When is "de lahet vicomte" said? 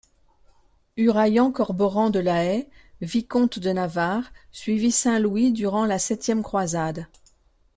2.09-3.59